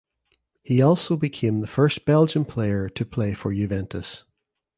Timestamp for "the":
1.61-1.67